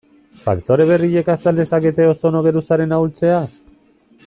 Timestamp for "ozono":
2.13-2.43